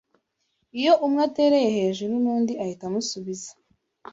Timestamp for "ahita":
2.63-2.83